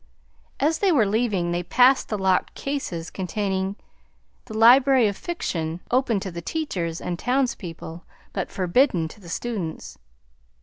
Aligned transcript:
As 0.59 0.79
they 0.79 0.91
were 0.91 1.05
leaving 1.05 1.51
they 1.51 1.61
passed 1.61 2.09
the 2.09 2.17
locked 2.17 2.55
cases 2.55 3.11
containing 3.11 3.75
the 4.45 4.57
library 4.57 5.07
of 5.07 5.15
fiction, 5.15 5.79
open 5.91 6.19
to 6.21 6.31
the 6.31 6.41
teachers 6.41 6.99
and 6.99 7.19
townspeople, 7.19 8.03
but 8.33 8.49
forbidden 8.49 9.07
to 9.09 9.19
the 9.21 9.29
students. 9.29 9.99